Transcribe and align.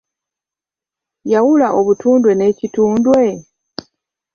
Yawula 1.31 1.67
obutundwe 1.79 2.31
n'ekitundwe? 2.35 3.21